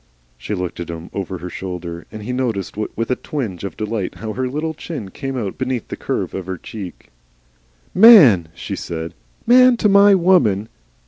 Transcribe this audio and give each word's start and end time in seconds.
She 0.35 0.55
looked 0.55 0.79
at 0.79 0.89
him 0.89 1.11
over 1.13 1.37
her 1.37 1.49
shoulder, 1.51 2.07
and 2.11 2.23
he 2.23 2.33
noticed 2.33 2.75
with 2.75 3.11
a 3.11 3.15
twinge 3.15 3.63
of 3.63 3.77
delight 3.77 4.15
how 4.15 4.33
her 4.33 4.49
little 4.49 4.73
chin 4.73 5.11
came 5.11 5.37
out 5.37 5.59
beneath 5.59 5.89
the 5.89 5.95
curve 5.95 6.33
of 6.33 6.47
her 6.47 6.57
cheek. 6.57 7.11
"MAN!" 7.93 8.47
she 8.55 8.75
said. 8.75 9.13
"Man 9.45 9.77
to 9.77 9.87
MY 9.89 10.15
woman! 10.15 10.69